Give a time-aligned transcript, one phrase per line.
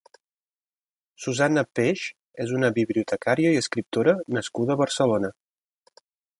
[1.25, 2.05] Susanna Peix
[2.47, 5.33] és una bibliotecària i escriptora nascuda a Barcelona.